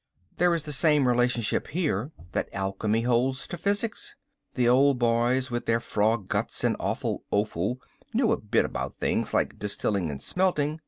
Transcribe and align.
"There 0.37 0.55
is 0.55 0.63
the 0.63 0.71
same 0.71 1.07
relationship 1.07 1.67
here 1.67 2.11
that 2.31 2.49
alchemy 2.53 3.01
holds 3.01 3.47
to 3.49 3.55
physics. 3.55 4.15
The 4.55 4.67
old 4.67 4.97
boys 4.97 5.51
with 5.51 5.67
their 5.67 5.79
frog 5.79 6.27
guts 6.27 6.63
and 6.63 6.75
awful 6.79 7.23
offal 7.29 7.79
knew 8.11 8.31
a 8.31 8.37
bit 8.41 8.65
about 8.65 8.97
things 8.97 9.31
like 9.31 9.59
distilling 9.59 10.09
and 10.09 10.19
smelting. 10.19 10.79